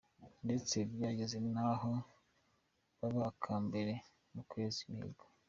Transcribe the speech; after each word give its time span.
Ndetse 0.45 0.75
byageze 0.93 1.37
n’aho 1.53 1.91
kaba 2.97 3.21
aka 3.31 3.53
mbere 3.65 3.93
mu 4.33 4.41
kwesa 4.49 4.79
imihigo. 4.89 5.23